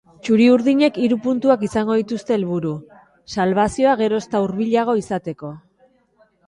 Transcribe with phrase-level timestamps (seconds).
[0.27, 2.73] Txuri-urdinek hiru puntuak izango dituzte helburu,
[3.37, 5.55] salbazioa geroz eta hurbilago izateko.